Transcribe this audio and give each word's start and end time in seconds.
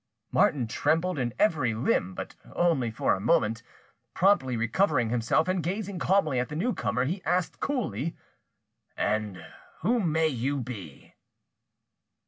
Martin 0.31 0.65
trembled 0.65 1.19
in 1.19 1.31
every 1.37 1.75
limb, 1.75 2.15
but 2.15 2.33
only 2.55 2.89
for 2.89 3.13
a 3.13 3.19
moment. 3.19 3.61
Promptly 4.15 4.57
recovering 4.57 5.09
himself, 5.11 5.47
and 5.47 5.61
gazing 5.61 5.99
calmly 5.99 6.39
at 6.39 6.49
the 6.49 6.55
newcomer, 6.55 7.05
he 7.05 7.23
asked 7.23 7.59
coolly— 7.59 8.15
"And 8.97 9.45
who 9.81 9.99
may 9.99 10.27
you 10.27 10.59
be?" 10.59 11.13